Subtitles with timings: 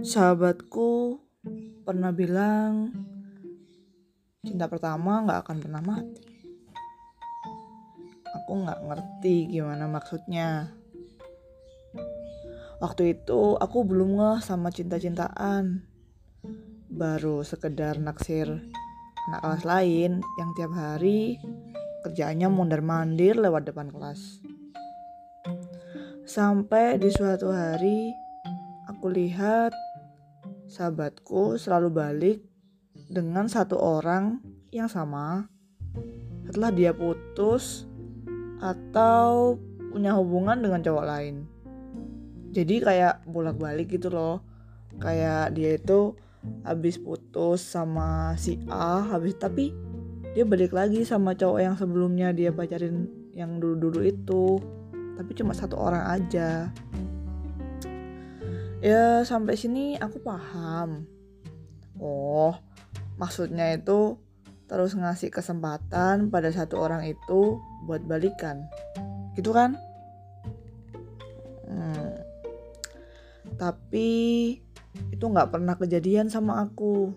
[0.00, 1.20] Sahabatku
[1.84, 2.88] pernah bilang
[4.40, 6.24] cinta pertama nggak akan pernah mati.
[8.40, 10.72] Aku nggak ngerti gimana maksudnya.
[12.80, 15.84] Waktu itu aku belum ngeh sama cinta-cintaan.
[16.88, 18.48] Baru sekedar naksir
[19.28, 21.36] anak kelas lain yang tiap hari
[22.08, 24.40] kerjaannya mondar-mandir lewat depan kelas.
[26.24, 28.16] Sampai di suatu hari
[28.88, 29.72] aku lihat
[30.70, 32.38] sahabatku selalu balik
[33.10, 34.38] dengan satu orang
[34.70, 35.50] yang sama
[36.46, 37.90] setelah dia putus
[38.62, 39.58] atau
[39.90, 41.42] punya hubungan dengan cowok lain.
[42.54, 44.46] Jadi kayak bolak-balik gitu loh.
[45.02, 46.14] Kayak dia itu
[46.62, 49.74] habis putus sama si A, habis tapi
[50.38, 54.62] dia balik lagi sama cowok yang sebelumnya dia pacarin yang dulu-dulu itu.
[55.18, 56.70] Tapi cuma satu orang aja
[58.80, 61.04] ya sampai sini aku paham.
[62.00, 62.56] Oh
[63.20, 64.16] maksudnya itu
[64.64, 68.66] terus ngasih kesempatan pada satu orang itu buat balikan.
[69.36, 69.76] Gitu kan?
[71.70, 72.18] Hmm.
[73.54, 74.10] tapi
[75.14, 77.14] itu nggak pernah kejadian sama aku.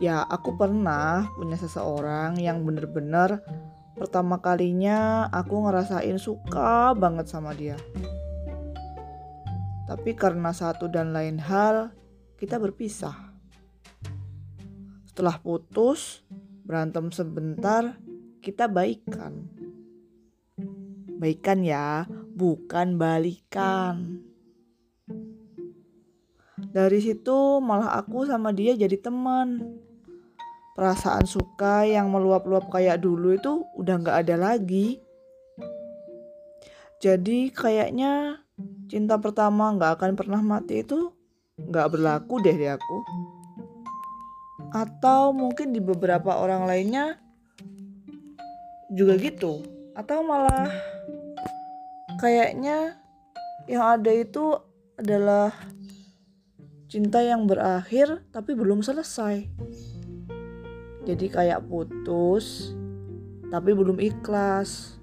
[0.00, 3.44] Ya aku pernah punya seseorang yang bener-bener
[3.92, 7.76] pertama kalinya aku ngerasain suka banget sama dia
[9.92, 11.92] tapi karena satu dan lain hal,
[12.40, 13.12] kita berpisah.
[15.04, 16.24] Setelah putus,
[16.64, 18.00] berantem sebentar,
[18.40, 19.52] kita baikan.
[21.20, 24.24] Baikan ya, bukan balikan.
[26.56, 29.76] Dari situ malah aku sama dia jadi teman.
[30.72, 35.04] Perasaan suka yang meluap-luap kayak dulu itu udah gak ada lagi.
[36.96, 38.41] Jadi kayaknya
[38.92, 41.12] cinta pertama nggak akan pernah mati itu
[41.56, 42.98] nggak berlaku deh di aku.
[44.72, 47.20] Atau mungkin di beberapa orang lainnya
[48.92, 49.64] juga gitu.
[49.96, 50.68] Atau malah
[52.20, 52.96] kayaknya
[53.68, 54.56] yang ada itu
[54.96, 55.52] adalah
[56.92, 59.48] cinta yang berakhir tapi belum selesai.
[61.08, 62.76] Jadi kayak putus
[63.48, 65.00] tapi belum ikhlas.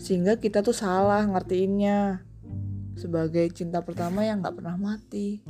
[0.00, 2.29] Sehingga kita tuh salah ngertiinnya
[2.98, 5.42] sebagai cinta pertama yang gak pernah mati.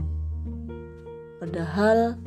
[1.40, 2.20] Padahal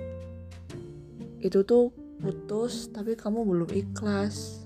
[1.43, 1.93] itu tuh
[2.23, 4.63] putus tapi kamu belum ikhlas.